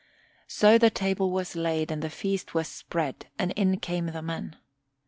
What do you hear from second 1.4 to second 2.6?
laid and the feast